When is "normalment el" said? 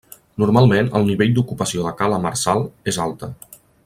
0.43-1.05